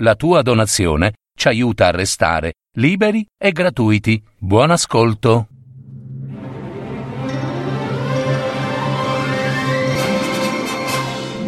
La 0.00 0.14
tua 0.14 0.42
donazione 0.42 1.14
ci 1.34 1.48
aiuta 1.48 1.86
a 1.86 1.90
restare 1.90 2.56
liberi 2.74 3.26
e 3.38 3.50
gratuiti. 3.50 4.22
Buon 4.36 4.70
ascolto. 4.70 5.48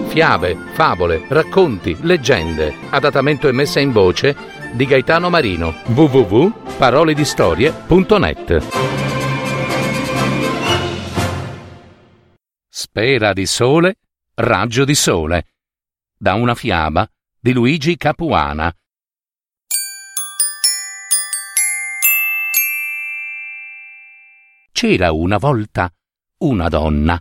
Fiabe, 0.07 0.57
favole, 0.73 1.27
racconti, 1.29 1.95
leggende. 2.01 2.75
Adattamento 2.89 3.49
e 3.49 3.53
messa 3.53 3.81
in 3.81 3.93
voce 3.93 4.35
di 4.73 4.87
Gaetano 4.87 5.29
Marino. 5.29 5.75
www.paroledistorie.net 5.85 8.67
Spera 12.67 13.35
di 13.35 13.45
sole, 13.45 13.97
raggio 14.37 14.87
di 14.87 14.95
sole. 14.95 15.49
Da 16.17 16.33
una 16.33 16.55
fiaba 16.55 17.07
di 17.49 17.55
Luigi 17.55 17.97
Capuana. 17.97 18.71
C'era 24.71 25.13
una 25.13 25.39
volta 25.39 25.91
una 26.41 26.69
donna 26.69 27.19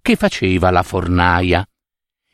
che 0.00 0.14
faceva 0.14 0.70
la 0.70 0.84
fornaia 0.84 1.66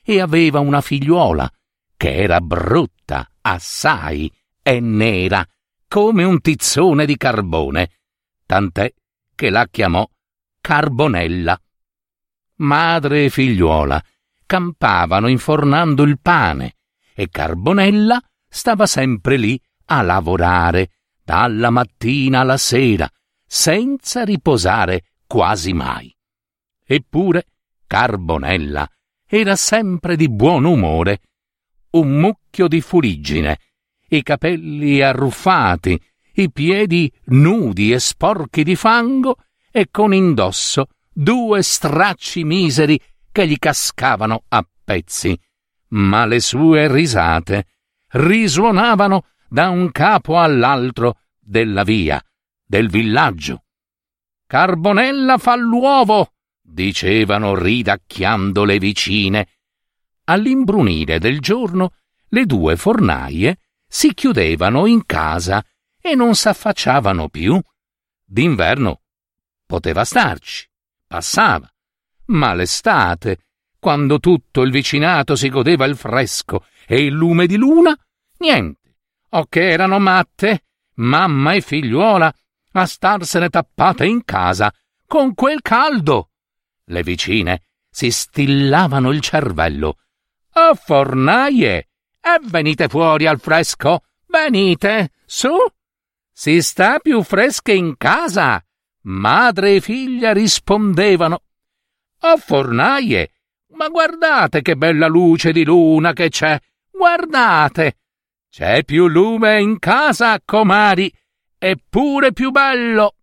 e 0.02 0.20
aveva 0.20 0.60
una 0.60 0.82
figliuola 0.82 1.50
che 1.96 2.14
era 2.14 2.42
brutta 2.42 3.26
assai 3.40 4.30
e 4.62 4.80
nera 4.80 5.42
come 5.88 6.24
un 6.24 6.42
tizzone 6.42 7.06
di 7.06 7.16
carbone, 7.16 8.00
tant'è 8.44 8.92
che 9.34 9.48
la 9.48 9.66
chiamò 9.66 10.06
Carbonella. 10.60 11.58
Madre 12.56 13.24
e 13.24 13.30
figliuola 13.30 13.98
campavano 14.44 15.26
infornando 15.26 16.02
il 16.02 16.20
pane 16.20 16.74
e 17.14 17.28
Carbonella 17.28 18.20
stava 18.48 18.86
sempre 18.86 19.36
lì 19.36 19.60
a 19.86 20.02
lavorare 20.02 20.90
dalla 21.22 21.70
mattina 21.70 22.40
alla 22.40 22.56
sera, 22.56 23.08
senza 23.46 24.24
riposare 24.24 25.04
quasi 25.26 25.72
mai. 25.72 26.14
Eppure 26.84 27.46
Carbonella 27.86 28.88
era 29.26 29.54
sempre 29.56 30.16
di 30.16 30.28
buon 30.28 30.64
umore, 30.64 31.20
un 31.90 32.18
mucchio 32.18 32.68
di 32.68 32.80
fuliggine, 32.80 33.58
i 34.08 34.22
capelli 34.22 35.00
arruffati, 35.00 36.00
i 36.34 36.50
piedi 36.50 37.12
nudi 37.26 37.92
e 37.92 38.00
sporchi 38.00 38.64
di 38.64 38.74
fango 38.74 39.36
e 39.70 39.88
con 39.90 40.12
indosso 40.12 40.88
due 41.12 41.62
stracci 41.62 42.44
miseri 42.44 43.00
che 43.30 43.46
gli 43.46 43.56
cascavano 43.58 44.44
a 44.48 44.66
pezzi. 44.84 45.38
Ma 45.90 46.26
le 46.26 46.40
sue 46.40 46.90
risate 46.90 47.66
risuonavano 48.12 49.26
da 49.48 49.68
un 49.68 49.90
capo 49.90 50.38
all'altro 50.38 51.20
della 51.38 51.82
via, 51.82 52.22
del 52.64 52.88
villaggio. 52.88 53.64
Carbonella 54.46 55.38
fa 55.38 55.56
l'uovo, 55.56 56.32
dicevano 56.60 57.54
ridacchiando 57.54 58.64
le 58.64 58.78
vicine. 58.78 59.48
All'imbrunire 60.24 61.18
del 61.18 61.40
giorno 61.40 61.94
le 62.28 62.46
due 62.46 62.76
fornaie 62.76 63.58
si 63.86 64.14
chiudevano 64.14 64.86
in 64.86 65.04
casa 65.04 65.64
e 66.00 66.14
non 66.14 66.34
s'affacciavano 66.34 67.28
più. 67.28 67.60
D'inverno 68.24 69.02
poteva 69.66 70.04
starci, 70.04 70.68
passava, 71.06 71.68
ma 72.26 72.54
l'estate, 72.54 73.49
quando 73.80 74.20
tutto 74.20 74.60
il 74.60 74.70
vicinato 74.70 75.34
si 75.34 75.48
godeva 75.48 75.86
il 75.86 75.96
fresco 75.96 76.66
e 76.86 77.02
il 77.02 77.12
lume 77.12 77.46
di 77.46 77.56
luna, 77.56 77.96
niente, 78.38 78.98
o 79.30 79.46
che 79.46 79.70
erano 79.70 79.98
matte, 79.98 80.64
mamma 80.96 81.54
e 81.54 81.62
figliuola, 81.62 82.32
a 82.72 82.86
starsene 82.86 83.48
tappate 83.48 84.06
in 84.06 84.22
casa 84.24 84.72
con 85.06 85.34
quel 85.34 85.60
caldo. 85.62 86.30
Le 86.84 87.02
vicine 87.02 87.62
si 87.90 88.10
stillavano 88.10 89.10
il 89.10 89.20
cervello. 89.20 89.96
Oh, 90.52 90.74
fornaie! 90.74 91.88
E 92.20 92.38
venite 92.42 92.88
fuori 92.88 93.26
al 93.26 93.40
fresco! 93.40 94.02
Venite, 94.26 95.12
su! 95.24 95.50
Si 96.30 96.60
sta 96.62 96.98
più 96.98 97.22
fresche 97.22 97.72
in 97.72 97.96
casa! 97.96 98.62
Madre 99.02 99.76
e 99.76 99.80
figlia 99.80 100.32
rispondevano. 100.32 101.42
Oh, 102.20 102.36
fornaie! 102.36 103.30
Ma 103.80 103.88
guardate 103.88 104.60
che 104.60 104.76
bella 104.76 105.06
luce 105.06 105.52
di 105.52 105.64
luna 105.64 106.12
che 106.12 106.28
c'è! 106.28 106.60
Guardate! 106.90 107.96
C'è 108.50 108.84
più 108.84 109.08
lume 109.08 109.58
in 109.58 109.78
casa, 109.78 110.38
comari, 110.44 111.10
eppure 111.56 112.34
più 112.34 112.50
bello! 112.50 113.14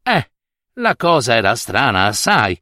Eh, 0.00 0.30
la 0.74 0.94
cosa 0.94 1.34
era 1.34 1.56
strana 1.56 2.04
assai. 2.04 2.56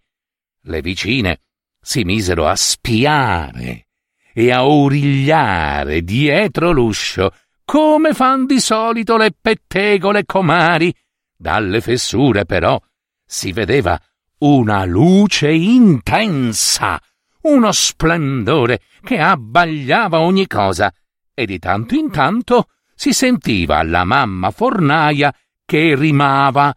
Le 0.63 0.81
vicine 0.81 1.41
si 1.79 2.03
misero 2.05 2.49
a 2.49 2.57
spiare 2.57 3.89
e 4.33 4.51
a 4.51 4.67
origliare 4.67 6.01
dietro 6.01 6.71
l'uscio, 6.71 7.35
come 7.63 8.15
fan 8.15 8.47
di 8.47 8.59
solito 8.59 9.19
le 9.19 9.35
pettegole 9.39 10.25
comari. 10.25 10.91
Dalle 11.37 11.83
fessure, 11.83 12.47
però, 12.47 12.81
si 13.23 13.53
vedeva 13.53 14.01
una 14.45 14.85
luce 14.85 15.53
intensa, 15.53 17.01
uno 17.43 17.73
splendore 17.73 18.81
che 19.01 19.19
abbagliava 19.19 20.21
ogni 20.21 20.47
cosa, 20.47 20.93
e 21.33 21.47
di 21.47 21.59
tanto 21.59 21.95
in 21.95 22.11
tanto 22.11 22.69
si 22.95 23.13
sentiva 23.13 23.83
la 23.83 24.05
mamma 24.05 24.51
fornaia 24.51 25.35
che 25.65 25.95
rimava 25.95 26.75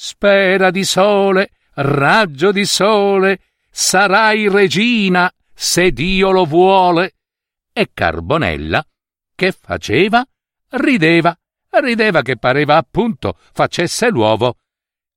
Spera 0.00 0.70
di 0.70 0.84
sole, 0.84 1.50
raggio 1.74 2.52
di 2.52 2.64
sole, 2.64 3.40
sarai 3.68 4.48
regina 4.48 5.28
se 5.52 5.90
Dio 5.90 6.30
lo 6.30 6.44
vuole. 6.44 7.16
E 7.72 7.90
Carbonella, 7.92 8.86
che 9.34 9.50
faceva? 9.50 10.24
Rideva, 10.68 11.36
rideva 11.80 12.22
che 12.22 12.36
pareva 12.36 12.76
appunto 12.76 13.36
facesse 13.52 14.08
l'uovo. 14.08 14.58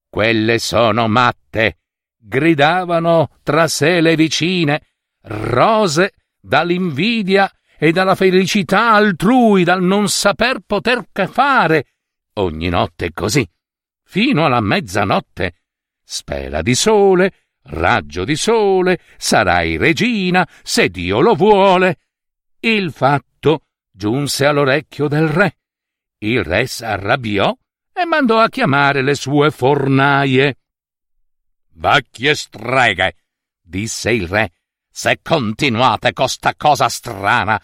Quelle 0.09 0.57
sono 0.57 1.07
matte, 1.07 1.80
gridavano 2.21 3.29
tra 3.43 3.67
sé 3.67 3.99
le 3.99 4.15
vicine, 4.15 4.85
rose 5.23 6.13
dall'invidia 6.39 7.51
e 7.77 7.91
dalla 7.91 8.15
felicità 8.15 8.91
altrui, 8.91 9.63
dal 9.63 9.81
non 9.81 10.07
saper 10.07 10.59
poter 10.65 11.07
che 11.11 11.27
fare. 11.27 11.85
Ogni 12.35 12.69
notte 12.69 13.11
così, 13.11 13.47
fino 14.03 14.45
alla 14.45 14.61
mezzanotte, 14.61 15.53
spera 16.03 16.61
di 16.61 16.75
sole, 16.75 17.33
raggio 17.63 18.23
di 18.23 18.35
sole, 18.35 18.99
sarai 19.17 19.77
regina 19.77 20.47
se 20.61 20.89
Dio 20.89 21.19
lo 21.21 21.33
vuole. 21.33 21.97
Il 22.59 22.91
fatto 22.91 23.63
giunse 23.91 24.45
all'orecchio 24.45 25.07
del 25.07 25.27
re. 25.27 25.57
Il 26.19 26.43
re 26.43 26.67
s'arrabbiò 26.67 27.55
e 27.93 28.05
mandò 28.05 28.39
a 28.39 28.49
chiamare 28.49 29.01
le 29.01 29.15
sue 29.15 29.49
fornaie. 29.49 30.57
Vecchie 31.73 32.35
streghe, 32.35 33.15
disse 33.61 34.11
il 34.11 34.27
re, 34.27 34.51
se 34.89 35.19
continuate 35.21 36.13
con 36.13 36.27
sta 36.27 36.55
cosa 36.55 36.89
strana, 36.89 37.61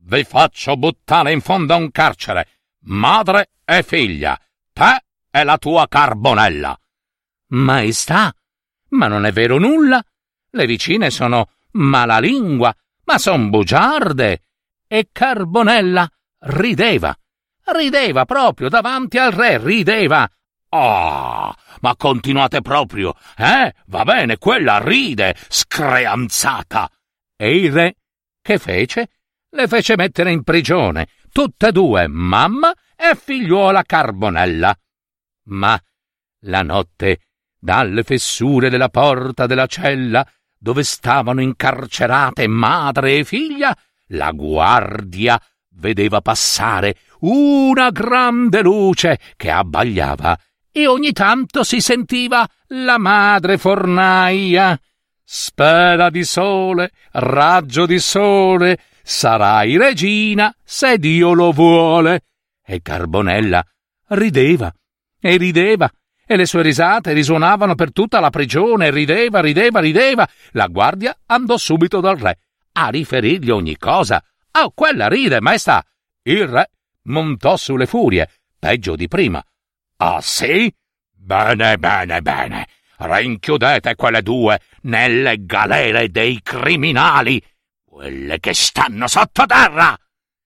vi 0.00 0.22
faccio 0.24 0.76
buttare 0.76 1.32
in 1.32 1.40
fondo 1.40 1.74
a 1.74 1.76
un 1.76 1.90
carcere, 1.90 2.48
madre 2.84 3.50
e 3.64 3.82
figlia, 3.82 4.38
te 4.72 5.02
e 5.30 5.44
la 5.44 5.58
tua 5.58 5.88
carbonella. 5.88 6.78
Maestà, 7.48 8.34
ma 8.90 9.06
non 9.06 9.26
è 9.26 9.32
vero 9.32 9.58
nulla. 9.58 10.02
Le 10.50 10.66
vicine 10.66 11.10
sono 11.10 11.50
malalingua, 11.72 12.74
ma 13.04 13.18
son 13.18 13.50
bugiarde. 13.50 14.42
E 14.86 15.08
Carbonella 15.12 16.08
rideva, 16.38 17.16
rideva 17.64 18.24
proprio 18.24 18.68
davanti 18.68 19.18
al 19.18 19.32
re, 19.32 19.58
rideva. 19.58 20.28
Ah, 20.70 21.54
ma 21.80 21.96
continuate 21.96 22.60
proprio, 22.60 23.14
eh? 23.36 23.74
Va 23.86 24.04
bene, 24.04 24.38
quella 24.38 24.78
ride, 24.78 25.36
screanzata. 25.48 26.90
E 27.36 27.56
il 27.56 27.72
re 27.72 27.96
che 28.42 28.58
fece? 28.58 29.08
Le 29.50 29.68
fece 29.68 29.96
mettere 29.96 30.30
in 30.32 30.42
prigione, 30.42 31.08
tutte 31.32 31.68
e 31.68 31.72
due, 31.72 32.06
mamma 32.08 32.72
e 32.94 33.14
figliuola 33.14 33.82
Carbonella. 33.82 34.76
Ma 35.44 35.80
la 36.40 36.62
notte 36.62 37.20
dalle 37.58 38.02
fessure 38.02 38.70
della 38.70 38.88
porta 38.88 39.46
della 39.46 39.66
cella 39.66 40.26
dove 40.58 40.82
stavano 40.82 41.40
incarcerate 41.40 42.46
madre 42.46 43.18
e 43.18 43.24
figlia, 43.24 43.76
la 44.10 44.30
guardia 44.32 45.40
vedeva 45.70 46.20
passare 46.20 46.96
una 47.20 47.90
grande 47.90 48.62
luce 48.62 49.18
che 49.36 49.50
abbagliava 49.50 50.38
e 50.76 50.86
ogni 50.86 51.12
tanto 51.12 51.64
si 51.64 51.80
sentiva 51.80 52.46
la 52.66 52.98
madre 52.98 53.56
fornaia. 53.56 54.78
Spera 55.24 56.10
di 56.10 56.22
sole, 56.22 56.90
raggio 57.12 57.86
di 57.86 57.98
sole, 57.98 58.80
sarai 59.02 59.78
regina 59.78 60.54
se 60.62 60.98
Dio 60.98 61.32
lo 61.32 61.50
vuole. 61.52 62.24
E 62.62 62.82
Carbonella 62.82 63.64
rideva 64.08 64.70
e 65.18 65.36
rideva 65.38 65.90
e 66.26 66.36
le 66.36 66.44
sue 66.44 66.60
risate 66.60 67.14
risuonavano 67.14 67.74
per 67.74 67.90
tutta 67.90 68.20
la 68.20 68.28
prigione, 68.28 68.90
rideva, 68.90 69.40
rideva, 69.40 69.80
rideva. 69.80 70.28
La 70.50 70.66
guardia 70.66 71.16
andò 71.24 71.56
subito 71.56 72.00
dal 72.00 72.18
re 72.18 72.38
a 72.72 72.88
riferirgli 72.88 73.48
ogni 73.48 73.78
cosa. 73.78 74.22
Oh, 74.52 74.72
quella 74.74 75.08
ride, 75.08 75.40
maestà! 75.40 75.82
Il 76.24 76.46
re 76.46 76.70
montò 77.04 77.56
sulle 77.56 77.86
furie, 77.86 78.28
peggio 78.58 78.94
di 78.94 79.08
prima. 79.08 79.42
Ah, 79.98 80.20
sì? 80.20 80.72
Bene, 81.10 81.78
bene, 81.78 82.20
bene. 82.20 82.68
Rinchiudete 82.98 83.94
quelle 83.94 84.22
due 84.22 84.60
nelle 84.82 85.44
galere 85.44 86.10
dei 86.10 86.40
criminali, 86.42 87.42
quelle 87.84 88.38
che 88.40 88.54
stanno 88.54 89.06
sottoterra. 89.06 89.98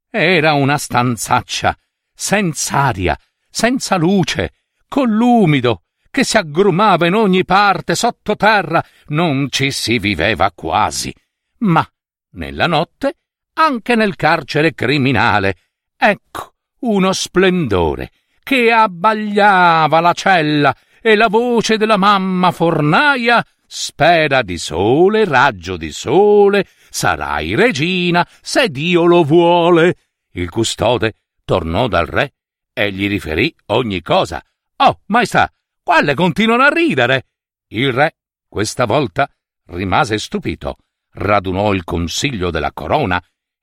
Era 0.08 0.52
una 0.54 0.78
stanzaccia, 0.78 1.76
senza 2.14 2.76
aria, 2.76 3.18
senza 3.48 3.96
luce, 3.96 4.52
con 4.88 5.10
l'umido, 5.10 5.82
che 6.10 6.24
si 6.24 6.36
aggrumava 6.36 7.06
in 7.06 7.14
ogni 7.14 7.44
parte 7.44 7.94
sottoterra, 7.94 8.84
non 9.08 9.48
ci 9.50 9.70
si 9.70 9.98
viveva 9.98 10.50
quasi. 10.52 11.14
Ma 11.58 11.86
nella 12.32 12.66
notte, 12.66 13.18
anche 13.54 13.94
nel 13.94 14.16
carcere 14.16 14.74
criminale, 14.74 15.56
ecco 15.96 16.54
uno 16.80 17.12
splendore 17.12 18.10
che 18.50 18.72
abbagliava 18.72 20.00
la 20.00 20.12
cella 20.12 20.76
e 21.00 21.14
la 21.14 21.28
voce 21.28 21.76
della 21.76 21.96
mamma 21.96 22.50
fornaia 22.50 23.46
spera 23.64 24.42
di 24.42 24.58
sole, 24.58 25.24
raggio 25.24 25.76
di 25.76 25.92
sole, 25.92 26.66
sarai 26.90 27.54
regina 27.54 28.26
se 28.42 28.68
Dio 28.68 29.04
lo 29.04 29.22
vuole. 29.22 29.94
Il 30.32 30.50
custode 30.50 31.12
tornò 31.44 31.86
dal 31.86 32.06
re 32.06 32.32
e 32.72 32.90
gli 32.90 33.06
riferì 33.06 33.54
ogni 33.66 34.02
cosa. 34.02 34.42
Oh, 34.78 35.02
maestà, 35.06 35.48
quale 35.80 36.14
continuano 36.14 36.64
a 36.64 36.70
ridere? 36.70 37.26
Il 37.68 37.92
re, 37.92 38.16
questa 38.48 38.84
volta, 38.84 39.30
rimase 39.66 40.18
stupito, 40.18 40.78
radunò 41.12 41.72
il 41.72 41.84
consiglio 41.84 42.50
della 42.50 42.72
corona. 42.72 43.22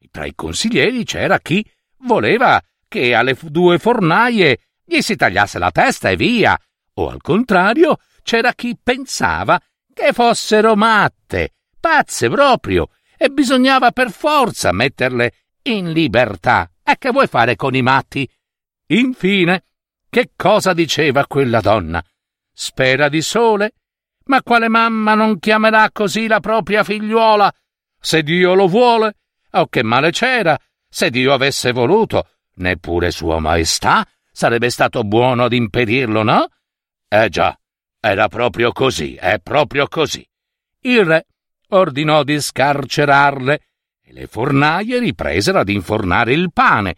Tra 0.09 0.23
i 0.23 0.33
consiglieri 0.33 1.03
c'era 1.03 1.39
chi 1.39 1.69
voleva 2.05 2.63
che 2.87 3.13
alle 3.13 3.37
due 3.49 3.79
fornaie 3.79 4.59
gli 4.89 5.01
si 5.01 5.17
tagliasse 5.17 5.59
la 5.59 5.69
testa 5.69 6.09
e 6.09 6.15
via, 6.15 6.57
o 6.93 7.09
al 7.09 7.21
contrario 7.21 7.97
c'era 8.23 8.53
chi 8.53 8.77
pensava 8.81 9.61
che 9.93 10.13
fossero 10.13 10.77
matte, 10.77 11.55
pazze 11.77 12.29
proprio, 12.29 12.89
e 13.17 13.27
bisognava 13.29 13.91
per 13.91 14.11
forza 14.11 14.71
metterle 14.71 15.33
in 15.63 15.91
libertà. 15.91 16.71
E 16.83 16.95
che 16.97 17.09
vuoi 17.09 17.27
fare 17.27 17.57
con 17.57 17.75
i 17.75 17.81
matti? 17.81 18.29
Infine, 18.87 19.63
che 20.09 20.31
cosa 20.37 20.71
diceva 20.71 21.27
quella 21.27 21.59
donna? 21.59 22.01
Spera 22.53 23.09
di 23.09 23.21
sole? 23.21 23.73
Ma 24.27 24.41
quale 24.41 24.69
mamma 24.69 25.15
non 25.15 25.37
chiamerà 25.39 25.91
così 25.91 26.27
la 26.27 26.39
propria 26.39 26.85
figliuola? 26.85 27.53
Se 27.99 28.23
Dio 28.23 28.53
lo 28.53 28.67
vuole? 28.67 29.15
Oh, 29.51 29.67
che 29.67 29.83
male 29.83 30.11
c'era! 30.11 30.57
Se 30.89 31.09
Dio 31.09 31.33
avesse 31.33 31.73
voluto, 31.73 32.29
neppure 32.55 33.11
Sua 33.11 33.39
Maestà 33.39 34.07
sarebbe 34.37 34.69
stato 34.69 35.03
buono 35.03 35.45
ad 35.45 35.53
impedirlo, 35.53 36.21
no? 36.21 36.47
Eh 37.07 37.27
già, 37.27 37.57
era 37.99 38.27
proprio 38.27 38.71
così, 38.71 39.15
è 39.15 39.39
proprio 39.39 39.87
così. 39.87 40.23
Il 40.81 41.03
re 41.03 41.25
ordinò 41.69 42.21
di 42.21 42.39
scarcerarle 42.39 43.61
e 43.99 44.13
le 44.13 44.27
fornaie 44.27 44.99
ripresero 44.99 45.57
ad 45.57 45.69
infornare 45.69 46.33
il 46.33 46.53
pane 46.53 46.97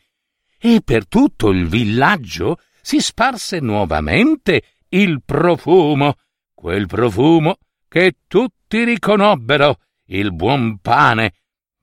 e 0.60 0.82
per 0.84 1.08
tutto 1.08 1.52
il 1.52 1.70
villaggio 1.70 2.60
si 2.82 3.00
sparse 3.00 3.62
nuovamente 3.62 4.62
il 4.90 5.22
profumo, 5.24 6.16
quel 6.54 6.88
profumo 6.88 7.56
che 7.88 8.18
tutti 8.28 8.84
riconobbero, 8.84 9.78
il 10.08 10.34
buon 10.34 10.80
pane. 10.80 11.36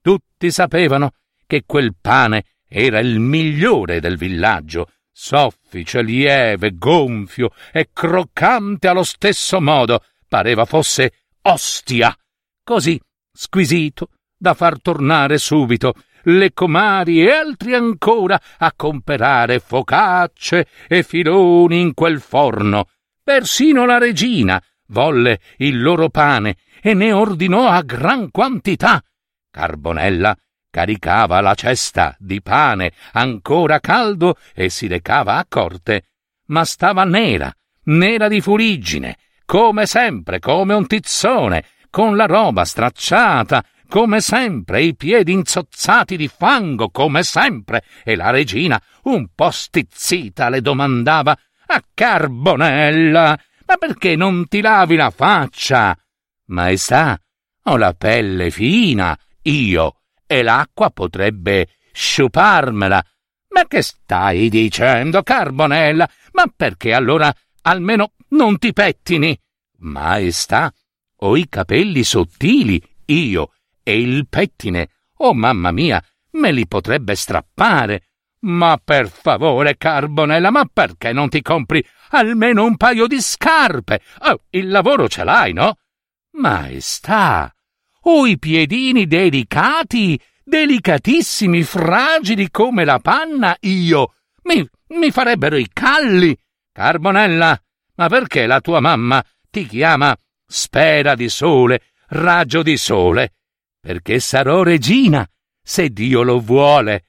Tutti 0.03 0.51
sapevano 0.51 1.13
che 1.47 1.63
quel 1.65 1.95
pane 1.99 2.45
era 2.69 2.99
il 2.99 3.21
migliore 3.21 4.01
del 4.01 4.19
villaggio, 4.19 4.91
soffice, 5.19 6.03
lieve, 6.03 6.77
gonfio 6.77 7.51
e 7.73 7.89
croccante 7.91 8.87
allo 8.87 9.03
stesso 9.03 9.63
modo, 9.63 10.05
pareva 10.29 10.67
fosse 10.67 11.25
ostia, 11.43 12.15
così 12.63 13.01
squisito 13.33 14.11
da 14.37 14.53
far 14.53 14.79
tornare 14.83 15.39
subito 15.39 15.95
le 16.25 16.53
comari 16.53 17.23
e 17.23 17.31
altri 17.31 17.73
ancora 17.73 18.39
a 18.59 18.73
comperare 18.77 19.59
focacce 19.59 20.67
e 20.87 21.03
filoni 21.03 21.81
in 21.81 21.95
quel 21.95 22.21
forno. 22.21 22.91
Persino 23.23 23.87
la 23.87 23.97
regina 23.97 24.63
volle 24.89 25.41
il 25.59 25.81
loro 25.81 26.11
pane 26.11 26.59
e 26.83 26.93
ne 26.93 27.13
ordinò 27.13 27.69
a 27.69 27.81
gran 27.81 28.31
quantità. 28.31 29.03
Carbonella 29.51 30.37
caricava 30.77 31.41
la 31.41 31.55
cesta 31.55 32.15
di 32.19 32.43
pane 32.43 32.93
ancora 33.13 33.81
caldo 33.81 34.37
e 34.55 34.69
si 34.69 34.87
recava 34.87 35.39
a 35.39 35.47
corte, 35.49 36.03
ma 36.49 36.67
stava 36.67 37.05
nera, 37.05 37.51
nera 37.85 38.29
di 38.29 38.43
furigine, 38.43 39.17
come 39.47 39.87
sempre, 39.87 40.39
come 40.39 40.75
un 40.75 40.87
tizzone, 40.87 41.65
con 41.89 42.15
la 42.15 42.27
roba 42.27 42.67
stracciata, 42.67 43.65
come 43.89 44.21
sempre, 44.21 44.83
i 44.83 44.95
piedi 44.95 45.33
inzozzati 45.33 46.15
di 46.15 46.29
fango, 46.29 46.91
come 46.91 47.23
sempre, 47.23 47.83
e 48.05 48.15
la 48.15 48.29
regina, 48.29 48.79
un 49.05 49.29
po' 49.35 49.51
stizzita, 49.51 50.51
le 50.51 50.61
domandava 50.61 51.35
a 51.69 51.83
Carbonella, 51.95 53.41
ma 53.65 53.77
perché 53.79 54.15
non 54.15 54.47
ti 54.47 54.61
lavi 54.61 54.97
la 54.97 55.09
faccia? 55.09 55.97
Maestà, 56.49 57.19
ho 57.63 57.77
la 57.79 57.95
pelle 57.95 58.51
fina, 58.51 59.19
io, 59.45 60.01
e 60.27 60.43
l'acqua 60.43 60.91
potrebbe 60.91 61.69
sciuparmela. 61.93 63.05
Ma 63.49 63.67
che 63.67 63.83
stai 63.83 64.49
dicendo, 64.49 65.23
Carbonella? 65.23 66.09
Ma 66.33 66.45
perché 66.55 66.93
allora 66.93 67.33
almeno 67.63 68.13
non 68.29 68.59
ti 68.59 68.73
pettini? 68.73 69.39
Maestà, 69.79 70.73
ho 71.21 71.37
i 71.37 71.49
capelli 71.49 72.03
sottili, 72.03 72.83
io, 73.07 73.53
e 73.83 74.01
il 74.01 74.27
pettine, 74.29 74.91
oh 75.19 75.33
mamma 75.33 75.71
mia, 75.71 76.03
me 76.33 76.53
li 76.53 76.67
potrebbe 76.67 77.15
strappare. 77.15 78.03
Ma 78.41 78.79
per 78.83 79.09
favore, 79.09 79.77
Carbonella, 79.77 80.51
ma 80.51 80.69
perché 80.71 81.13
non 81.13 81.29
ti 81.29 81.41
compri 81.41 81.85
almeno 82.11 82.65
un 82.65 82.77
paio 82.77 83.07
di 83.07 83.21
scarpe? 83.21 84.03
Oh, 84.21 84.43
il 84.51 84.69
lavoro 84.69 85.09
ce 85.09 85.25
l'hai, 85.25 85.53
no? 85.53 85.79
Maestà, 86.33 87.53
ho 88.09 88.27
i 88.27 88.39
piedini 88.39 89.07
delicati, 89.07 90.19
delicatissimi, 90.45 91.63
fragili 91.65 92.51
come 92.51 92.85
la 92.85 93.01
panna, 93.01 93.57
io. 93.61 94.15
Mi, 94.45 94.67
mi 94.89 95.11
farebbero 95.11 95.57
i 95.57 95.69
calli. 95.73 96.37
Carbonella, 96.73 97.61
ma 97.97 98.09
perché 98.09 98.47
la 98.47 98.61
tua 98.61 98.81
mamma 98.81 99.25
ti 99.51 99.67
chiama 99.67 100.17
spera 100.47 101.15
di 101.17 101.29
sole, 101.29 101.83
raggio 102.09 102.63
di 102.63 102.77
sole? 102.77 103.35
Perché 103.81 104.21
sarò 104.21 104.63
regina, 104.63 105.29
se 105.61 105.91
Dio 105.91 106.23
lo 106.23 106.39
vuole. 106.39 107.07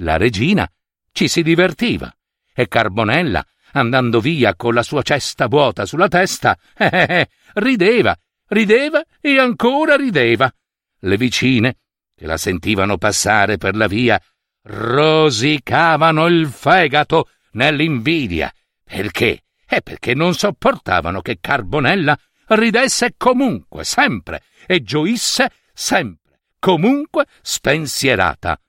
La 0.00 0.18
regina 0.18 0.70
ci 1.12 1.28
si 1.28 1.42
divertiva 1.42 2.14
e 2.52 2.68
Carbonella, 2.68 3.46
andando 3.72 4.20
via 4.20 4.54
con 4.54 4.74
la 4.74 4.82
sua 4.82 5.00
cesta 5.00 5.46
vuota 5.46 5.86
sulla 5.86 6.08
testa, 6.08 6.58
eh, 6.76 6.90
eh, 6.92 7.06
eh 7.08 7.28
rideva 7.54 8.14
rideva 8.48 9.02
e 9.20 9.38
ancora 9.38 9.96
rideva. 9.96 10.52
Le 11.00 11.16
vicine, 11.16 11.78
che 12.14 12.26
la 12.26 12.36
sentivano 12.36 12.98
passare 12.98 13.56
per 13.56 13.76
la 13.76 13.86
via, 13.86 14.20
rosicavano 14.62 16.26
il 16.26 16.46
fegato 16.48 17.28
nell'invidia. 17.52 18.52
Perché? 18.82 19.42
È 19.64 19.82
perché 19.82 20.14
non 20.14 20.34
sopportavano 20.34 21.20
che 21.20 21.38
Carbonella 21.40 22.16
ridesse 22.48 23.14
comunque, 23.16 23.84
sempre, 23.84 24.42
e 24.66 24.82
gioisse 24.82 25.50
sempre, 25.72 26.40
comunque 26.58 27.26
spensierata. 27.42 28.60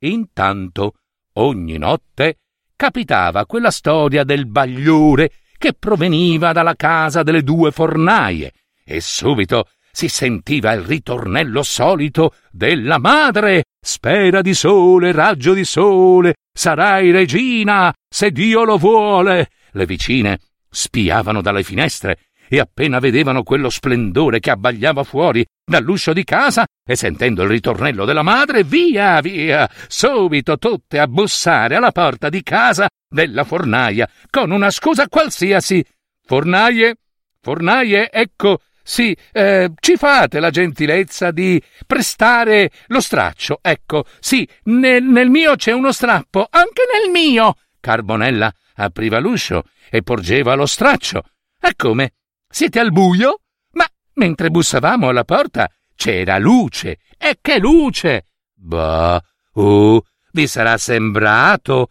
Intanto, 0.00 0.94
ogni 1.34 1.76
notte, 1.76 2.38
capitava 2.76 3.46
quella 3.46 3.70
storia 3.70 4.24
del 4.24 4.46
bagliore 4.46 5.32
che 5.56 5.72
proveniva 5.72 6.52
dalla 6.52 6.74
casa 6.74 7.22
delle 7.22 7.42
due 7.42 7.70
fornaie, 7.70 8.52
e 8.84 9.00
subito 9.00 9.68
si 9.90 10.08
sentiva 10.08 10.72
il 10.72 10.82
ritornello 10.82 11.62
solito 11.62 12.34
della 12.50 12.98
madre. 12.98 13.64
Spera 13.80 14.40
di 14.42 14.54
sole, 14.54 15.12
raggio 15.12 15.54
di 15.54 15.64
sole, 15.64 16.34
sarai 16.52 17.10
regina, 17.10 17.92
se 18.08 18.30
Dio 18.30 18.64
lo 18.64 18.76
vuole. 18.76 19.50
Le 19.72 19.86
vicine 19.86 20.40
spiavano 20.68 21.40
dalle 21.40 21.62
finestre 21.62 22.18
e 22.48 22.58
appena 22.58 22.98
vedevano 22.98 23.42
quello 23.42 23.70
splendore 23.70 24.40
che 24.40 24.50
abbagliava 24.50 25.04
fuori 25.04 25.44
dall'uscio 25.64 26.12
di 26.12 26.24
casa 26.24 26.66
e 26.86 26.96
sentendo 26.96 27.42
il 27.42 27.48
ritornello 27.48 28.04
della 28.04 28.22
madre, 28.22 28.64
via, 28.64 29.20
via, 29.20 29.68
subito 29.86 30.58
tutte 30.58 30.98
a 30.98 31.06
bussare 31.06 31.76
alla 31.76 31.92
porta 31.92 32.28
di 32.28 32.42
casa 32.42 32.88
della 33.08 33.44
fornaia 33.44 34.08
con 34.28 34.50
una 34.50 34.70
scusa 34.70 35.08
qualsiasi. 35.08 35.84
Fornaie, 36.26 36.96
fornaie, 37.40 38.10
ecco, 38.10 38.60
sì, 38.86 39.16
eh, 39.32 39.72
ci 39.80 39.96
fate 39.96 40.40
la 40.40 40.50
gentilezza 40.50 41.30
di 41.30 41.60
prestare 41.86 42.70
lo 42.88 43.00
straccio. 43.00 43.58
Ecco, 43.62 44.04
sì, 44.20 44.46
nel, 44.64 45.02
nel 45.02 45.30
mio 45.30 45.56
c'è 45.56 45.72
uno 45.72 45.90
strappo, 45.90 46.46
anche 46.50 46.82
nel 46.92 47.10
mio. 47.10 47.56
Carbonella 47.80 48.52
apriva 48.74 49.18
l'uscio 49.18 49.64
e 49.90 50.02
porgeva 50.02 50.54
lo 50.54 50.66
straccio. 50.66 51.22
E 51.58 51.72
come? 51.76 52.12
Siete 52.46 52.78
al 52.78 52.92
buio? 52.92 53.40
Ma 53.72 53.86
mentre 54.16 54.50
bussavamo 54.50 55.08
alla 55.08 55.24
porta 55.24 55.70
c'era 55.96 56.36
luce. 56.38 56.98
E 57.16 57.38
che 57.40 57.58
luce! 57.58 58.26
Bah, 58.52 59.18
uh, 59.54 59.98
vi 60.32 60.46
sarà 60.46 60.76
sembrato. 60.76 61.88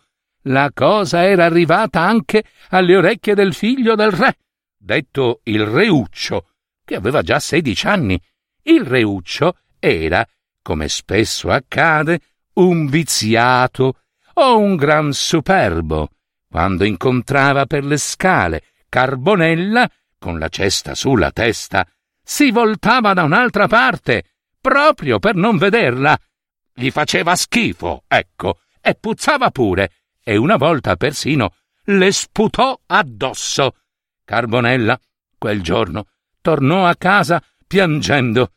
La 0.48 0.70
cosa 0.72 1.24
era 1.24 1.46
arrivata 1.46 2.02
anche 2.02 2.44
alle 2.70 2.98
orecchie 2.98 3.34
del 3.34 3.56
figlio 3.56 3.96
del 3.96 4.12
re, 4.12 4.38
detto 4.78 5.40
il 5.46 5.66
Reuccio, 5.66 6.50
che 6.84 6.96
aveva 6.96 7.22
già 7.22 7.40
sedici 7.40 7.88
anni. 7.88 8.22
Il 8.64 8.86
Reuccio 8.86 9.58
era, 9.80 10.28
come 10.62 10.88
spesso 10.90 11.50
accade, 11.50 12.20
un 12.54 12.88
viziato 12.88 14.00
o 14.36 14.58
un 14.58 14.76
gran 14.76 15.12
superbo. 15.14 16.10
Quando 16.50 16.84
incontrava 16.84 17.66
per 17.66 17.84
le 17.84 17.98
scale 17.98 18.64
Carbonella, 18.88 19.90
con 20.20 20.38
la 20.38 20.50
cesta 20.50 20.94
sulla 20.94 21.32
testa, 21.32 21.88
si 22.24 22.52
voltava 22.52 23.14
da 23.14 23.24
un'altra 23.24 23.68
parte, 23.68 24.24
proprio 24.62 25.20
per 25.20 25.36
non 25.36 25.58
vederla. 25.58 26.18
Gli 26.74 26.90
faceva 26.92 27.36
schifo, 27.36 28.04
ecco, 28.08 28.60
e 28.80 28.96
puzzava 28.96 29.50
pure, 29.50 29.92
e 30.24 30.38
una 30.38 30.56
volta 30.58 30.96
persino 30.96 31.56
le 31.86 32.12
sputò 32.12 32.80
addosso. 32.86 33.76
Carbonella, 34.24 34.98
quel 35.38 35.62
giorno, 35.62 36.06
tornò 36.44 36.86
a 36.86 36.96
casa 36.96 37.42
piangendo. 37.66 38.52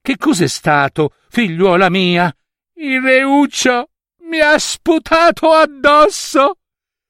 Che 0.00 0.16
cos'è 0.16 0.48
stato, 0.48 1.12
figliuola 1.28 1.90
mia? 1.90 2.34
Il 2.74 3.00
reuccio 3.02 3.90
mi 4.22 4.40
ha 4.40 4.58
sputato 4.58 5.52
addosso. 5.52 6.56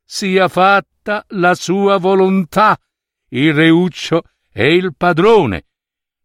Sia 0.05 0.49
fatta 0.49 1.25
la 1.29 1.55
sua 1.55 1.99
volontà, 1.99 2.79
il 3.29 3.55
reuccio 3.55 4.23
è 4.51 4.65
il 4.65 4.95
padrone. 4.97 5.67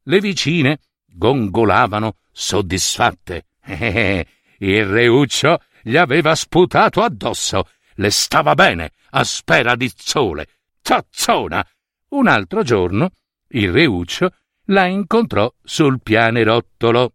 Le 0.04 0.20
vicine 0.20 0.80
gongolavano 1.06 2.18
soddisfatte. 2.32 3.46
Il 4.58 4.86
reuccio 4.86 5.60
gli 5.82 5.98
aveva 5.98 6.34
sputato 6.36 7.02
addosso. 7.02 7.70
Le 7.96 8.10
stava 8.10 8.56
bene, 8.56 8.92
a 9.12 9.24
spera 9.24 9.76
di 9.76 9.92
sole. 9.96 10.48
Tazzona! 10.82 11.66
Un 12.10 12.28
altro 12.28 12.64
giorno 12.64 13.12
il 13.54 13.72
reuccio 13.72 14.32
la 14.68 14.86
incontrò 14.86 15.52
sul 15.64 16.02
pianerottolo. 16.02 17.14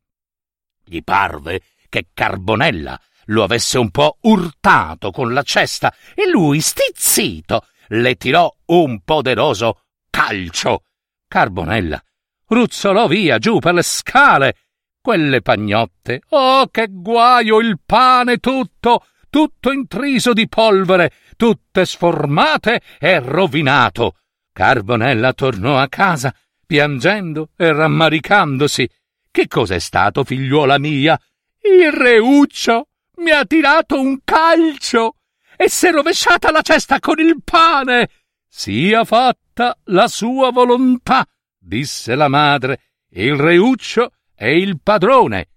Gli 0.85 1.02
parve 1.02 1.62
che 1.88 2.09
Carbonella 2.12 3.00
lo 3.26 3.42
avesse 3.42 3.78
un 3.78 3.90
po' 3.90 4.18
urtato 4.23 5.11
con 5.11 5.33
la 5.33 5.42
cesta 5.42 5.95
e 6.14 6.28
lui, 6.28 6.61
stizzito, 6.61 7.66
le 7.88 8.16
tirò 8.16 8.52
un 8.66 9.00
poderoso 9.02 9.83
calcio. 10.11 10.83
Carbonella 11.26 12.02
ruzzolò 12.47 13.07
via 13.07 13.38
giù 13.38 13.59
per 13.59 13.75
le 13.75 13.83
scale. 13.83 14.57
Quelle 15.00 15.40
pagnotte, 15.40 16.23
oh 16.30 16.66
che 16.68 16.88
guaio 16.90 17.61
il 17.61 17.78
pane 17.85 18.38
tutto, 18.38 19.07
tutto 19.30 19.73
intriso 19.73 20.33
di 20.33 20.49
polvere, 20.49 21.12
tutte 21.37 21.87
sformate 21.87 22.83
e 22.99 23.18
rovinato. 23.21 24.16
Carbonella 24.58 25.34
tornò 25.34 25.78
a 25.78 25.86
casa, 25.86 26.34
piangendo 26.66 27.50
e 27.56 27.72
rammaricandosi. 27.72 28.90
Che 29.30 29.46
cos'è 29.46 29.78
stato, 29.78 30.24
figliuola 30.24 30.80
mia? 30.80 31.16
Il 31.60 31.92
reuccio 31.92 32.88
mi 33.18 33.30
ha 33.30 33.44
tirato 33.44 34.00
un 34.00 34.18
calcio 34.24 35.14
e 35.56 35.68
s'è 35.68 35.92
rovesciata 35.92 36.50
la 36.50 36.62
cesta 36.62 36.98
con 36.98 37.20
il 37.20 37.40
pane. 37.44 38.08
Sia 38.48 39.04
fatta 39.04 39.78
la 39.84 40.08
sua 40.08 40.50
volontà, 40.50 41.24
disse 41.56 42.16
la 42.16 42.26
madre. 42.26 42.80
Il 43.10 43.36
reuccio 43.36 44.10
è 44.34 44.46
il 44.46 44.80
padrone. 44.82 45.50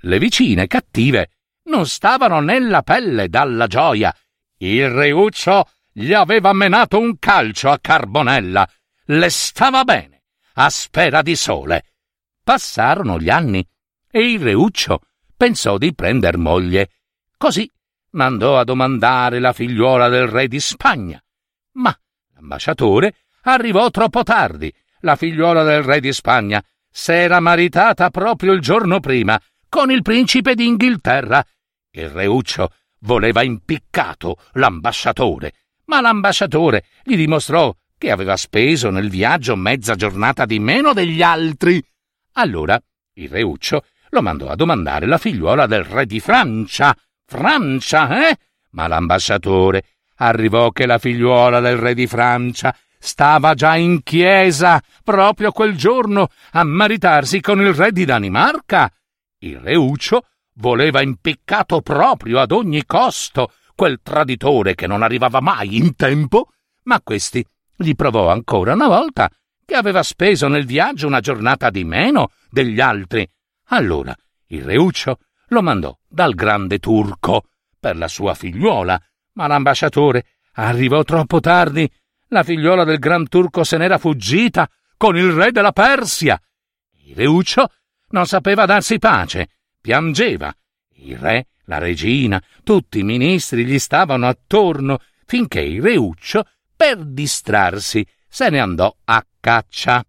Le 0.00 0.18
vicine 0.18 0.66
cattive 0.66 1.28
non 1.64 1.84
stavano 1.84 2.40
nella 2.40 2.80
pelle 2.80 3.28
dalla 3.28 3.66
gioia. 3.66 4.16
Il 4.56 4.88
reuccio 4.88 5.68
gli 5.98 6.12
aveva 6.12 6.52
menato 6.52 6.98
un 6.98 7.18
calcio 7.18 7.70
a 7.70 7.78
Carbonella. 7.78 8.68
Le 9.06 9.30
stava 9.30 9.82
bene, 9.82 10.24
a 10.54 10.68
spera 10.68 11.22
di 11.22 11.34
sole. 11.34 11.84
Passarono 12.44 13.18
gli 13.18 13.30
anni 13.30 13.66
e 14.10 14.32
il 14.32 14.40
reuccio 14.40 15.00
pensò 15.34 15.78
di 15.78 15.94
prender 15.94 16.36
moglie. 16.36 16.90
Così 17.38 17.70
mandò 18.10 18.58
a 18.58 18.64
domandare 18.64 19.38
la 19.38 19.54
figliuola 19.54 20.08
del 20.08 20.26
re 20.26 20.48
di 20.48 20.60
Spagna. 20.60 21.22
Ma 21.72 21.98
l'ambasciatore 22.34 23.14
arrivò 23.42 23.88
troppo 23.90 24.22
tardi. 24.22 24.72
La 25.00 25.16
figliuola 25.16 25.62
del 25.62 25.82
re 25.82 26.00
di 26.00 26.12
Spagna 26.12 26.62
s'era 26.90 27.40
maritata 27.40 28.10
proprio 28.10 28.52
il 28.52 28.60
giorno 28.60 29.00
prima 29.00 29.40
con 29.66 29.90
il 29.90 30.02
principe 30.02 30.54
d'Inghilterra. 30.54 31.42
Il 31.90 32.10
reuccio 32.10 32.70
voleva 33.00 33.42
impiccato 33.42 34.36
l'ambasciatore, 34.52 35.52
ma 35.86 36.00
l'ambasciatore 36.00 36.84
gli 37.02 37.16
dimostrò 37.16 37.74
che 37.98 38.10
aveva 38.10 38.36
speso 38.36 38.90
nel 38.90 39.08
viaggio 39.08 39.56
mezza 39.56 39.94
giornata 39.94 40.44
di 40.44 40.58
meno 40.58 40.92
degli 40.92 41.22
altri. 41.22 41.82
Allora 42.34 42.80
il 43.14 43.28
reuccio 43.28 43.84
lo 44.10 44.22
mandò 44.22 44.48
a 44.48 44.56
domandare 44.56 45.06
la 45.06 45.18
figliuola 45.18 45.66
del 45.66 45.84
re 45.84 46.06
di 46.06 46.20
Francia, 46.20 46.96
Francia, 47.24 48.28
eh? 48.28 48.36
Ma 48.70 48.86
l'ambasciatore 48.86 49.84
arrivò 50.16 50.70
che 50.70 50.86
la 50.86 50.98
figliuola 50.98 51.60
del 51.60 51.76
re 51.76 51.94
di 51.94 52.06
Francia 52.06 52.76
stava 52.98 53.54
già 53.54 53.76
in 53.76 54.02
chiesa 54.02 54.82
proprio 55.02 55.52
quel 55.52 55.76
giorno 55.76 56.28
a 56.52 56.64
maritarsi 56.64 57.40
con 57.40 57.60
il 57.60 57.74
re 57.74 57.92
di 57.92 58.04
Danimarca. 58.04 58.90
Il 59.38 59.58
reuccio 59.58 60.26
voleva 60.54 61.02
impiccato 61.02 61.80
proprio 61.80 62.40
ad 62.40 62.52
ogni 62.52 62.84
costo 62.84 63.52
quel 63.76 64.00
traditore 64.02 64.74
che 64.74 64.88
non 64.88 65.02
arrivava 65.02 65.40
mai 65.40 65.76
in 65.76 65.94
tempo, 65.94 66.48
ma 66.84 67.00
questi 67.02 67.46
gli 67.76 67.94
provò 67.94 68.30
ancora 68.30 68.72
una 68.72 68.88
volta 68.88 69.30
che 69.64 69.74
aveva 69.74 70.02
speso 70.02 70.48
nel 70.48 70.64
viaggio 70.64 71.06
una 71.06 71.20
giornata 71.20 71.70
di 71.70 71.84
meno 71.84 72.30
degli 72.50 72.80
altri. 72.80 73.28
Allora 73.68 74.16
il 74.46 74.62
reuccio 74.62 75.18
lo 75.48 75.62
mandò 75.62 75.96
dal 76.08 76.34
grande 76.34 76.78
turco 76.78 77.44
per 77.78 77.96
la 77.96 78.08
sua 78.08 78.34
figliuola, 78.34 79.00
ma 79.32 79.46
l'ambasciatore 79.46 80.24
arrivò 80.54 81.02
troppo 81.02 81.40
tardi. 81.40 81.88
La 82.28 82.42
figliuola 82.42 82.84
del 82.84 82.98
gran 82.98 83.28
turco 83.28 83.62
se 83.62 83.76
n'era 83.76 83.98
fuggita 83.98 84.68
con 84.96 85.16
il 85.16 85.30
re 85.32 85.52
della 85.52 85.72
Persia. 85.72 86.40
Il 87.04 87.14
reuccio 87.14 87.70
non 88.08 88.26
sapeva 88.26 88.64
darsi 88.64 88.98
pace, 88.98 89.48
piangeva. 89.80 90.52
Il 90.98 91.18
re, 91.18 91.48
la 91.66 91.78
regina, 91.78 92.42
tutti 92.64 92.98
i 92.98 93.04
ministri 93.04 93.64
gli 93.64 93.78
stavano 93.78 94.26
attorno 94.26 94.98
finché 95.24 95.60
il 95.60 95.82
reuccio, 95.82 96.44
per 96.74 97.04
distrarsi, 97.04 98.06
se 98.28 98.50
ne 98.50 98.58
andò 98.58 98.94
a 99.04 99.24
caccia. 99.40 100.04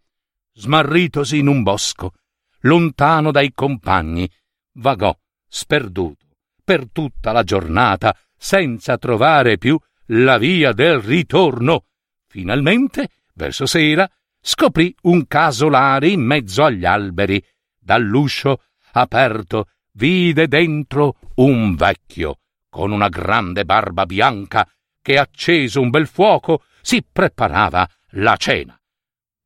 Smarritosi 0.54 1.38
in 1.38 1.48
un 1.48 1.64
bosco, 1.64 2.14
lontano 2.62 3.32
dai 3.32 3.52
compagni, 3.54 4.30
vagò 4.74 5.16
sperduto 5.48 6.26
per 6.64 6.90
tutta 6.92 7.32
la 7.32 7.44
giornata, 7.44 8.14
senza 8.36 8.98
trovare 8.98 9.58
più 9.58 9.80
la 10.08 10.38
via 10.38 10.74
del 10.74 11.00
ritorno. 11.00 11.86
Finalmente, 12.28 13.10
verso 13.36 13.66
sera, 13.66 14.10
scoprì 14.42 14.94
un 15.04 15.26
casolare 15.28 16.10
in 16.10 16.22
mezzo 16.22 16.66
agli 16.66 16.84
alberi. 16.84 17.42
Dall'uscio 17.80 18.64
aperto 18.92 19.70
vide 19.98 20.48
dentro 20.48 21.18
un 21.36 21.76
vecchio 21.76 22.40
con 22.70 22.92
una 22.92 23.10
grande 23.10 23.66
barba 23.66 24.06
bianca 24.06 24.70
che, 25.02 25.18
acceso 25.18 25.82
un 25.82 25.90
bel 25.90 26.08
fuoco, 26.08 26.64
si 26.82 27.04
preparava 27.04 27.90
la 28.12 28.36
cena. 28.38 28.80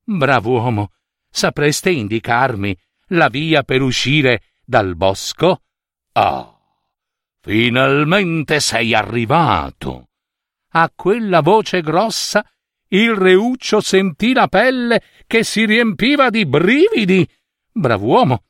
Bravo 0.03 0.51
uomo, 0.51 0.91
sapreste 1.29 1.91
indicarmi 1.91 2.77
la 3.09 3.29
via 3.29 3.63
per 3.63 3.81
uscire 3.81 4.55
dal 4.65 4.95
bosco? 4.95 5.61
Ah, 6.13 6.53
finalmente 7.39 8.59
sei 8.59 8.93
arrivato. 8.93 10.09
A 10.73 10.91
quella 10.93 11.41
voce 11.41 11.81
grossa 11.81 12.45
il 12.89 13.15
reuccio 13.15 13.79
sentì 13.79 14.33
la 14.33 14.47
pelle 14.47 15.01
che 15.25 15.43
si 15.43 15.65
riempiva 15.65 16.29
di 16.29 16.45
brividi. 16.45 17.27
Brav'uomo, 17.71 18.43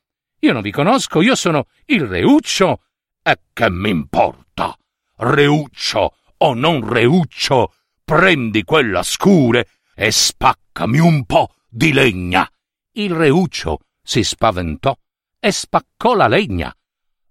io 0.44 0.52
non 0.52 0.62
vi 0.62 0.72
conosco, 0.72 1.20
io 1.20 1.36
sono 1.36 1.66
il 1.86 2.04
reuccio. 2.04 2.82
E 3.22 3.38
che 3.52 3.70
m'importa? 3.70 4.76
Reuccio 5.18 6.16
o 6.38 6.54
non 6.54 6.88
reuccio, 6.88 7.74
prendi 8.04 8.64
quella 8.64 9.04
scure 9.04 9.68
e 9.94 10.10
spaccami 10.10 10.98
un 10.98 11.24
po' 11.26 11.54
di 11.68 11.92
legna. 11.92 12.48
Il 12.94 13.14
reuccio 13.14 13.78
si 14.02 14.24
spaventò 14.24 14.96
e 15.38 15.52
spaccò 15.52 16.14
la 16.14 16.26
legna. 16.26 16.74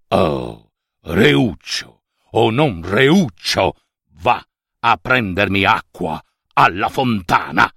Oh, 0.08 0.70
reuccio 1.02 2.04
o 2.30 2.50
non 2.50 2.80
reuccio, 2.82 3.74
va 4.22 4.42
a 4.80 4.96
prendermi 4.96 5.64
acqua 5.64 6.22
alla 6.54 6.88
fontana. 6.88 7.70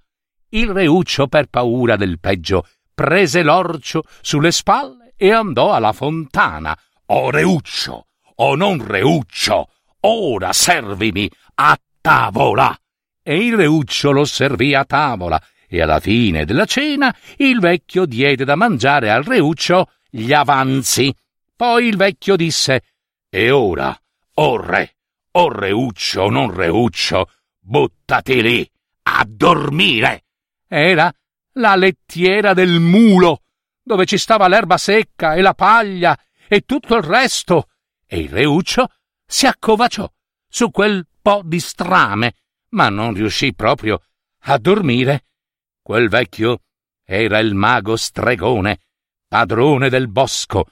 Il 0.48 0.70
reuccio, 0.70 1.26
per 1.26 1.48
paura 1.48 1.96
del 1.96 2.18
peggio, 2.20 2.66
prese 2.94 3.42
l'orcio 3.42 4.04
sulle 4.22 4.50
spalle 4.50 5.05
e 5.16 5.32
andò 5.32 5.72
alla 5.72 5.92
fontana. 5.92 6.76
O 7.06 7.30
reuccio, 7.30 8.06
o 8.36 8.54
non 8.54 8.84
reuccio, 8.84 9.68
ora 10.00 10.52
servimi 10.52 11.30
a 11.54 11.78
tavola. 12.00 12.76
E 13.22 13.44
il 13.44 13.54
reuccio 13.54 14.10
lo 14.12 14.24
servì 14.24 14.74
a 14.74 14.84
tavola, 14.84 15.40
e 15.68 15.82
alla 15.82 16.00
fine 16.00 16.44
della 16.44 16.64
cena 16.64 17.14
il 17.38 17.58
vecchio 17.58 18.06
diede 18.06 18.44
da 18.44 18.54
mangiare 18.54 19.10
al 19.10 19.24
reuccio 19.24 19.90
gli 20.08 20.32
avanzi. 20.32 21.14
Poi 21.54 21.86
il 21.86 21.96
vecchio 21.96 22.36
disse: 22.36 22.82
E 23.28 23.50
ora, 23.50 23.98
o 24.34 24.56
re, 24.60 24.96
o 25.32 25.48
reuccio, 25.48 26.28
non 26.28 26.54
reuccio, 26.54 27.30
buttati 27.58 28.42
lì 28.42 28.70
a 29.02 29.24
dormire. 29.26 30.24
Era 30.68 31.12
la 31.54 31.74
lettiera 31.74 32.54
del 32.54 32.80
mulo, 32.80 33.42
dove 33.86 34.04
ci 34.04 34.18
stava 34.18 34.48
l'erba 34.48 34.78
secca 34.78 35.34
e 35.34 35.42
la 35.42 35.54
paglia 35.54 36.18
e 36.48 36.62
tutto 36.62 36.96
il 36.96 37.04
resto. 37.04 37.68
E 38.04 38.18
il 38.18 38.28
reuccio 38.28 38.88
si 39.24 39.46
accovacciò 39.46 40.10
su 40.48 40.72
quel 40.72 41.06
po' 41.22 41.42
di 41.44 41.60
strame, 41.60 42.34
ma 42.70 42.88
non 42.88 43.14
riuscì 43.14 43.54
proprio 43.54 44.02
a 44.40 44.58
dormire. 44.58 45.26
Quel 45.80 46.08
vecchio 46.08 46.62
era 47.04 47.38
il 47.38 47.54
mago 47.54 47.94
stregone, 47.94 48.80
padrone 49.28 49.88
del 49.88 50.08
bosco, 50.08 50.66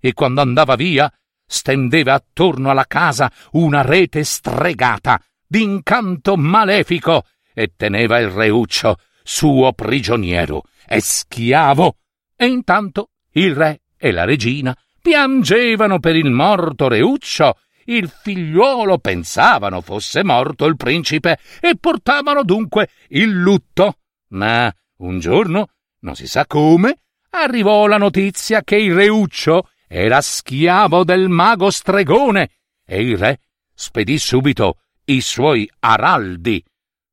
e 0.00 0.12
quando 0.12 0.40
andava 0.40 0.74
via 0.74 1.10
stendeva 1.46 2.14
attorno 2.14 2.70
alla 2.70 2.86
casa 2.86 3.30
una 3.52 3.82
rete 3.82 4.24
stregata 4.24 5.22
d'incanto 5.46 6.36
malefico 6.36 7.26
e 7.54 7.74
teneva 7.76 8.18
il 8.18 8.28
reuccio 8.28 8.98
suo 9.22 9.72
prigioniero 9.72 10.64
e 10.84 11.00
schiavo. 11.00 11.98
E 12.36 12.46
intanto 12.46 13.10
il 13.32 13.54
re 13.54 13.80
e 13.96 14.12
la 14.12 14.24
regina 14.24 14.76
piangevano 15.00 15.98
per 15.98 16.16
il 16.16 16.30
morto 16.30 16.88
reuccio, 16.88 17.58
il 17.84 18.08
figliuolo 18.08 18.98
pensavano 18.98 19.80
fosse 19.80 20.22
morto 20.22 20.66
il 20.66 20.76
principe 20.76 21.38
e 21.60 21.76
portavano 21.76 22.42
dunque 22.42 22.90
il 23.08 23.30
lutto. 23.30 23.98
Ma 24.28 24.72
un 24.98 25.18
giorno, 25.18 25.68
non 26.00 26.14
si 26.14 26.26
sa 26.26 26.46
come, 26.46 26.98
arrivò 27.30 27.86
la 27.86 27.98
notizia 27.98 28.62
che 28.62 28.76
il 28.76 28.94
reuccio 28.94 29.70
era 29.88 30.20
schiavo 30.20 31.04
del 31.04 31.28
mago 31.28 31.70
stregone 31.70 32.50
e 32.84 33.00
il 33.02 33.16
re 33.16 33.40
spedì 33.72 34.18
subito 34.18 34.80
i 35.04 35.20
suoi 35.20 35.70
araldi. 35.80 36.62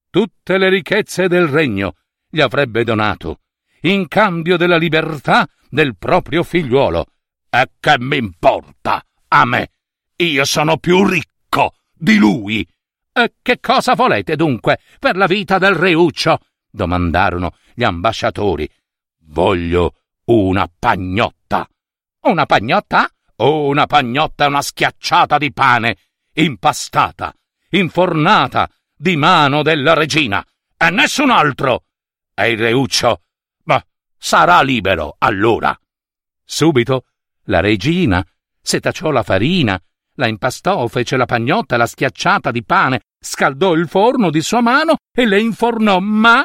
Tutte 0.09 0.57
le 0.57 0.69
ricchezze 0.69 1.27
del 1.27 1.47
regno 1.47 1.95
gli 2.27 2.41
avrebbe 2.41 2.83
donato, 2.83 3.41
in 3.83 4.07
cambio 4.07 4.57
della 4.57 4.77
libertà 4.77 5.47
del 5.69 5.95
proprio 5.97 6.43
figliuolo. 6.43 7.07
E 7.49 7.71
che 7.79 7.99
m'importa 7.99 9.03
a 9.27 9.45
me? 9.45 9.71
Io 10.17 10.45
sono 10.45 10.77
più 10.77 11.05
ricco 11.05 11.75
di 11.93 12.17
lui. 12.17 12.67
E 13.11 13.33
che 13.41 13.59
cosa 13.59 13.93
volete 13.93 14.35
dunque 14.35 14.79
per 14.99 15.15
la 15.15 15.27
vita 15.27 15.57
del 15.57 15.75
reuccio? 15.75 16.39
domandarono 16.69 17.55
gli 17.73 17.83
ambasciatori. 17.83 18.69
Voglio 19.25 19.95
una 20.25 20.67
pagnotta. 20.67 21.67
Una 22.21 22.45
pagnotta? 22.45 23.09
Oh, 23.37 23.67
una 23.67 23.85
pagnotta 23.85 24.45
è 24.45 24.47
una 24.47 24.61
schiacciata 24.61 25.37
di 25.37 25.51
pane, 25.51 25.97
impastata, 26.33 27.33
infornata, 27.71 28.69
di 28.95 29.15
mano 29.15 29.63
della 29.63 29.93
regina, 29.93 30.45
e 30.77 30.89
nessun 30.89 31.29
altro. 31.29 31.85
E 32.33 32.51
il 32.51 32.57
reuccio? 32.57 33.21
Sarà 34.25 34.61
libero 34.61 35.17
allora. 35.17 35.77
Subito 36.45 37.07
la 37.47 37.59
regina 37.59 38.25
setacciò 38.61 39.11
la 39.11 39.21
farina, 39.21 39.77
la 40.13 40.27
impastò, 40.27 40.87
fece 40.87 41.17
la 41.17 41.25
pagnotta, 41.25 41.75
la 41.75 41.85
schiacciata 41.85 42.49
di 42.49 42.63
pane, 42.63 43.01
scaldò 43.19 43.73
il 43.73 43.89
forno 43.89 44.29
di 44.29 44.39
sua 44.39 44.61
mano 44.61 44.95
e 45.11 45.25
le 45.25 45.41
infornò, 45.41 45.99
ma 45.99 46.41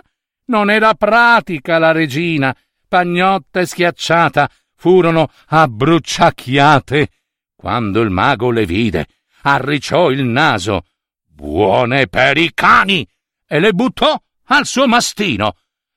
non 0.47 0.73
era 0.73 0.95
pratica 0.95 1.79
la 1.79 1.93
regina. 1.93 2.53
Pagnotta 2.89 3.61
e 3.61 3.67
schiacciata 3.67 4.51
furono 4.75 5.31
abbruciacchiate. 5.47 7.11
Quando 7.55 8.01
il 8.01 8.11
mago 8.11 8.51
le 8.51 8.67
vide, 8.67 9.07
arricciò 9.43 10.11
il 10.11 10.25
naso. 10.25 10.83
Buone 11.25 12.09
per 12.09 12.39
i 12.39 12.51
cani! 12.53 13.09
E 13.47 13.61
le 13.61 13.73
buttò 13.73 14.21
al 14.47 14.67
suo 14.67 14.89
mastino. 14.89 15.55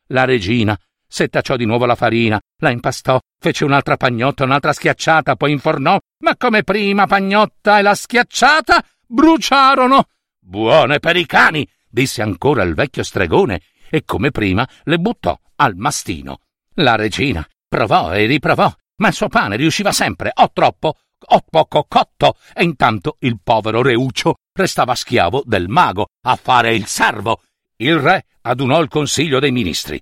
La 0.10 0.26
regina 0.26 0.80
settacciò 1.12 1.58
di 1.58 1.66
nuovo 1.66 1.86
la 1.86 1.96
farina, 1.96 2.40
la 2.60 2.72
impastò, 2.72 3.20
fece 3.38 3.66
un'altra 3.66 3.98
pagnotta, 3.98 4.46
un'altra 4.46 4.72
schiacciata, 4.72 5.36
poi 5.36 5.52
infornò, 5.52 6.00
ma 6.24 6.38
come 6.38 6.64
prima 6.64 7.06
pagnotta 7.06 7.80
e 7.80 7.82
la 7.82 7.94
schiacciata 7.94 8.84
bruciarono. 9.06 10.06
Buone 10.40 11.00
per 11.00 11.18
i 11.18 11.26
cani! 11.26 11.68
disse 11.90 12.22
ancora 12.22 12.64
il 12.64 12.74
vecchio 12.74 13.04
stregone, 13.04 13.62
e 13.90 14.06
come 14.06 14.32
prima 14.32 14.66
le 14.84 14.98
buttò 14.98 15.38
al 15.58 15.76
mastino. 15.76 16.40
La 16.76 16.96
regina 16.96 17.46
provò 17.68 18.14
e 18.14 18.26
riprovò, 18.26 18.74
ma 18.98 19.10
il 19.10 19.14
suo 19.14 19.28
pane 19.28 19.58
riusciva 19.58 19.92
sempre 19.92 20.32
o 20.34 20.50
troppo 20.54 20.96
o 21.24 21.44
poco 21.48 21.86
cotto, 21.88 22.38
e 22.54 22.64
intanto 22.64 23.18
il 23.20 23.40
povero 23.44 23.82
Reuccio 23.82 24.36
restava 24.54 24.96
schiavo 24.96 25.44
del 25.46 25.68
mago 25.68 26.08
a 26.22 26.36
fare 26.38 26.74
il 26.74 26.86
servo. 26.86 27.42
Il 27.76 28.00
re 28.00 28.26
adunò 28.42 28.82
il 28.82 28.88
consiglio 28.88 29.40
dei 29.40 29.52
ministri. 29.52 30.02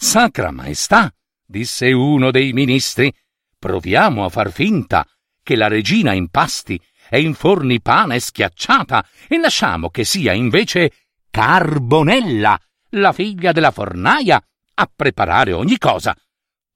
Sacra 0.00 0.52
Maestà, 0.52 1.12
disse 1.44 1.90
uno 1.90 2.30
dei 2.30 2.52
ministri, 2.52 3.12
proviamo 3.58 4.24
a 4.24 4.28
far 4.28 4.52
finta 4.52 5.04
che 5.42 5.56
la 5.56 5.66
regina 5.66 6.12
impasti 6.12 6.80
e 7.10 7.20
inforni 7.20 7.80
pane 7.80 8.20
schiacciata 8.20 9.04
e 9.26 9.38
lasciamo 9.38 9.90
che 9.90 10.04
sia 10.04 10.32
invece 10.34 10.92
Carbonella, 11.28 12.56
la 12.90 13.12
figlia 13.12 13.50
della 13.50 13.72
fornaia, 13.72 14.40
a 14.74 14.90
preparare 14.94 15.52
ogni 15.52 15.78
cosa. 15.78 16.16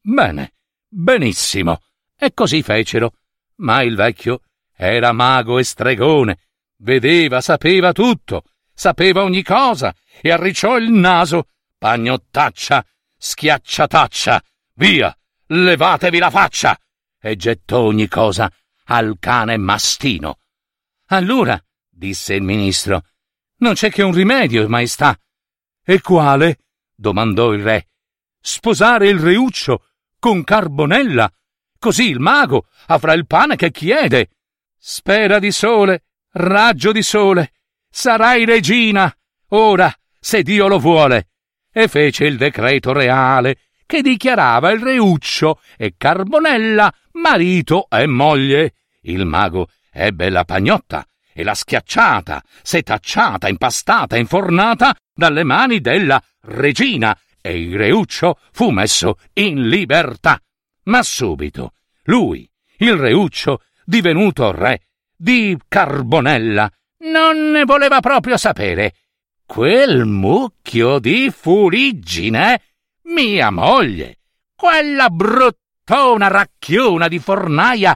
Bene, 0.00 0.54
benissimo. 0.88 1.80
E 2.18 2.35
così 2.35 2.61
fecero. 2.62 3.12
Ma 3.58 3.82
il 3.82 3.94
vecchio 3.94 4.40
era 4.74 5.12
mago 5.12 5.61
e 5.61 5.64
stregone, 5.64 6.38
vedeva, 6.78 7.40
sapeva 7.40 7.92
tutto, 7.92 8.42
sapeva 8.74 9.22
ogni 9.22 9.44
cosa, 9.44 9.94
e 10.20 10.32
arricciò 10.32 10.76
il 10.76 10.90
naso, 10.90 11.46
pagnottaccia, 11.78 12.85
schiacciataccia, 13.24 14.42
via, 14.74 15.16
levatevi 15.46 16.18
la 16.18 16.30
faccia, 16.30 16.76
e 17.20 17.37
gettò 17.37 17.82
ogni 17.82 18.08
cosa 18.08 18.52
al 18.87 19.16
cane 19.20 19.56
mastino. 19.58 20.40
Allora, 21.06 21.62
disse 21.88 22.35
il 22.35 22.42
ministro, 22.42 23.04
non 23.58 23.74
c'è 23.74 23.92
che 23.92 24.02
un 24.02 24.12
rimedio, 24.12 24.68
maestà. 24.68 25.16
E 25.85 26.00
quale? 26.00 26.58
domandò 26.96 27.52
il 27.52 27.62
re. 27.62 27.88
Sposare 28.40 29.08
il 29.08 29.20
reuccio 29.20 29.87
con 30.18 30.42
Carbonella. 30.42 31.32
Così 31.78 32.08
il 32.08 32.18
mago 32.18 32.66
avrà 32.87 33.12
il 33.12 33.26
pane 33.26 33.54
che 33.54 33.70
chiede. 33.70 34.30
Spera 34.76 35.38
di 35.38 35.52
sole, 35.52 36.06
raggio 36.32 36.90
di 36.90 37.02
sole, 37.02 37.52
sarai 37.88 38.44
regina, 38.44 39.16
ora, 39.50 39.94
se 40.18 40.42
Dio 40.42 40.66
lo 40.66 40.80
vuole. 40.80 41.32
E 41.72 41.88
fece 41.88 42.26
il 42.26 42.37
decreto 42.37 42.92
reale 42.92 43.56
che 43.87 44.02
dichiarava 44.02 44.70
il 44.70 44.80
reuccio 44.80 45.61
e 45.76 45.94
Carbonella 45.96 46.92
marito 47.12 47.87
e 47.88 48.06
moglie. 48.06 48.74
Il 49.02 49.24
mago 49.24 49.68
ebbe 49.90 50.28
la 50.28 50.44
pagnotta 50.44 51.06
e 51.32 51.42
la 51.42 51.54
schiacciata, 51.54 52.42
setacciata, 52.62 53.48
impastata, 53.48 54.16
infornata 54.16 54.94
dalle 55.14 55.44
mani 55.44 55.80
della 55.80 56.22
regina 56.42 57.18
e 57.40 57.58
il 57.58 57.76
reuccio 57.76 58.38
fu 58.52 58.70
messo 58.70 59.18
in 59.35 59.68
libertà. 59.68 60.40
Ma 60.85 61.02
subito 61.02 61.72
lui, 62.04 62.48
il 62.78 62.94
reuccio, 62.96 63.62
divenuto 63.85 64.52
re 64.52 64.82
di 65.16 65.56
Carbonella, 65.68 66.70
non 67.11 67.50
ne 67.50 67.64
voleva 67.64 68.00
proprio 68.00 68.37
sapere. 68.37 68.94
Quel 69.53 70.07
mucchio 70.07 70.99
di 70.99 71.31
fuliggine, 71.31 72.62
mia 73.03 73.51
moglie, 73.51 74.21
quella 74.57 75.11
bruttona 75.11 76.29
racchiona 76.29 77.07
di 77.07 77.19
fornaia, 77.19 77.95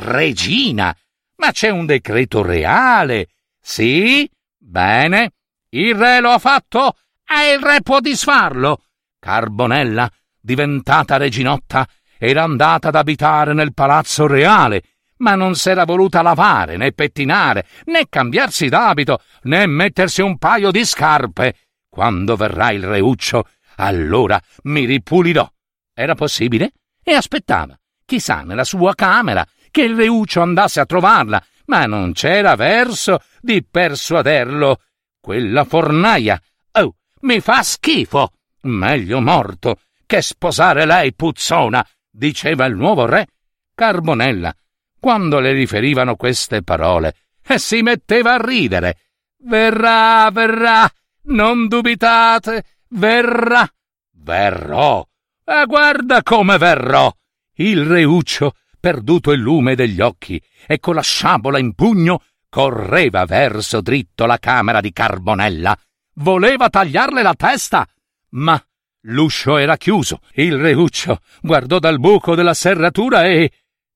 regina. 0.00 0.94
Ma 1.36 1.50
c'è 1.50 1.70
un 1.70 1.86
decreto 1.86 2.42
reale. 2.42 3.28
Sì? 3.58 4.30
Bene. 4.58 5.32
Il 5.70 5.94
re 5.94 6.20
lo 6.20 6.28
ha 6.28 6.38
fatto 6.38 6.98
e 7.26 7.54
il 7.54 7.60
re 7.60 7.80
può 7.80 8.00
disfarlo. 8.00 8.82
Carbonella, 9.18 10.12
diventata 10.38 11.16
reginotta, 11.16 11.88
era 12.18 12.42
andata 12.42 12.88
ad 12.88 12.96
abitare 12.96 13.54
nel 13.54 13.72
palazzo 13.72 14.26
reale, 14.26 14.82
ma 15.18 15.34
non 15.34 15.54
s'era 15.54 15.84
voluta 15.84 16.22
lavare, 16.22 16.76
né 16.76 16.92
pettinare, 16.92 17.66
né 17.84 18.08
cambiarsi 18.08 18.68
d'abito, 18.68 19.22
né 19.42 19.66
mettersi 19.66 20.20
un 20.20 20.38
paio 20.38 20.70
di 20.70 20.84
scarpe. 20.84 21.54
Quando 21.88 22.36
verrà 22.36 22.70
il 22.70 22.84
reuccio, 22.84 23.48
allora 23.76 24.40
mi 24.64 24.84
ripulirò. 24.84 25.50
Era 25.94 26.14
possibile? 26.14 26.72
E 27.02 27.12
aspettava, 27.12 27.78
chissà, 28.04 28.42
nella 28.42 28.64
sua 28.64 28.94
camera, 28.94 29.46
che 29.70 29.82
il 29.82 29.96
reuccio 29.96 30.40
andasse 30.40 30.80
a 30.80 30.86
trovarla, 30.86 31.42
ma 31.66 31.86
non 31.86 32.12
c'era 32.12 32.54
verso 32.54 33.20
di 33.40 33.64
persuaderlo. 33.64 34.80
Quella 35.20 35.64
fornaia. 35.64 36.40
Oh, 36.72 36.96
mi 37.20 37.40
fa 37.40 37.62
schifo. 37.62 38.32
Meglio 38.62 39.20
morto 39.20 39.80
che 40.06 40.22
sposare 40.22 40.86
lei, 40.86 41.14
puzzona, 41.14 41.86
diceva 42.10 42.64
il 42.64 42.74
nuovo 42.74 43.04
re. 43.04 43.26
Carbonella, 43.74 44.54
quando 44.98 45.40
le 45.40 45.52
riferivano 45.52 46.16
queste 46.16 46.62
parole, 46.62 47.14
e 47.46 47.58
si 47.58 47.82
metteva 47.82 48.34
a 48.34 48.44
ridere. 48.44 48.98
Verrà, 49.38 50.28
verrà, 50.30 50.90
non 51.24 51.68
dubitate, 51.68 52.64
verrà. 52.88 53.68
Verrò. 54.12 55.06
E 55.44 55.64
guarda 55.66 56.22
come 56.22 56.58
verrò. 56.58 57.10
Il 57.54 57.84
reuccio, 57.84 58.54
perduto 58.78 59.32
il 59.32 59.40
lume 59.40 59.74
degli 59.74 60.00
occhi 60.00 60.40
e 60.66 60.78
con 60.78 60.94
la 60.94 61.02
sciabola 61.02 61.58
in 61.58 61.74
pugno, 61.74 62.22
correva 62.48 63.24
verso 63.24 63.80
dritto 63.80 64.26
la 64.26 64.38
camera 64.38 64.80
di 64.80 64.92
Carbonella. 64.92 65.76
Voleva 66.14 66.68
tagliarle 66.68 67.22
la 67.22 67.34
testa, 67.34 67.86
ma 68.30 68.62
l'uscio 69.02 69.56
era 69.56 69.76
chiuso. 69.76 70.20
Il 70.34 70.56
reuccio 70.56 71.20
guardò 71.40 71.78
dal 71.78 71.98
buco 71.98 72.34
della 72.34 72.54
serratura 72.54 73.24
e 73.24 73.50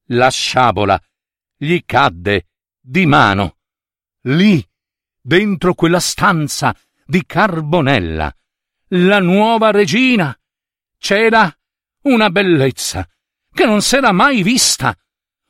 la 0.06 0.30
sciabola 0.30 1.00
gli 1.56 1.82
cadde 1.84 2.48
di 2.80 3.06
mano. 3.06 3.58
Lì, 4.22 4.64
dentro 5.20 5.74
quella 5.74 6.00
stanza 6.00 6.76
di 7.04 7.24
Carbonella, 7.24 8.34
la 8.88 9.20
nuova 9.20 9.70
regina, 9.70 10.36
c'era 10.98 11.54
una 12.02 12.30
bellezza 12.30 13.08
che 13.52 13.64
non 13.64 13.82
s'era 13.82 14.12
mai 14.12 14.42
vista, 14.42 14.96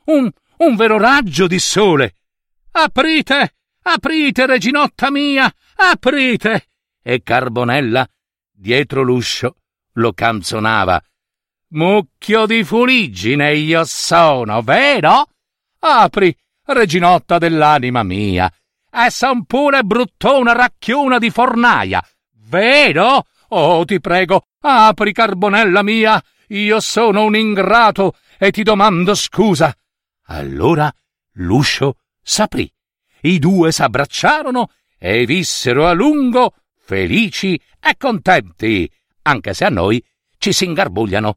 un, 0.06 0.30
un 0.58 0.76
vero 0.76 0.98
raggio 0.98 1.46
di 1.46 1.58
sole. 1.58 2.16
Aprite, 2.72 3.56
aprite, 3.82 4.46
reginotta 4.46 5.10
mia, 5.10 5.52
aprite! 5.76 6.66
E 7.02 7.22
Carbonella, 7.22 8.06
dietro 8.50 9.02
l'uscio, 9.02 9.56
lo 9.94 10.12
canzonava 10.12 11.02
Mucchio 11.74 12.44
di 12.44 12.64
fuliggine 12.64 13.54
io 13.54 13.85
sono, 13.85 14.61
vero? 14.61 15.28
Apri, 15.78 16.37
reginotta 16.66 17.38
dell'anima 17.38 18.02
mia, 18.02 18.52
e 18.90 19.11
son 19.11 19.46
pure 19.46 19.82
bruttona 19.82 20.52
racchiona 20.52 21.18
di 21.18 21.30
fornaia, 21.30 22.06
vero? 22.46 23.24
Oh, 23.48 23.87
ti 23.87 24.00
prego, 24.00 24.48
apri, 24.61 25.14
carbonella 25.14 25.82
mia, 25.82 26.22
io 26.48 26.78
sono 26.80 27.24
un 27.24 27.37
ingrato 27.37 28.16
e 28.37 28.50
ti 28.50 28.62
domando 28.62 29.14
scusa. 29.14 29.74
Allora 30.26 30.92
l'uscio 31.37 31.96
s'aprì, 32.20 32.70
i 33.22 33.38
due 33.38 33.72
s'abbracciarono 33.72 34.70
e 34.98 35.24
vissero 35.24 35.87
a 35.87 35.92
lungo 35.92 36.52
felici 36.76 37.58
e 37.80 37.96
contenti, 37.96 38.90
anche 39.22 39.54
se 39.54 39.64
a 39.64 39.70
noi 39.70 40.04
ci 40.37 40.52
s'ingarbugliano 40.52 41.37